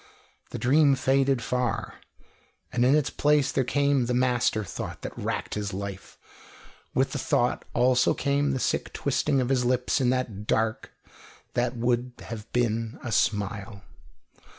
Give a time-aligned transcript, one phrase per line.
[0.49, 1.99] The dream faded far,
[2.73, 6.17] and in its place there came the master thought that racked his life;
[6.95, 10.91] with the thought also came the sick twisting of his lips in the dark
[11.53, 13.83] that would have been a smile.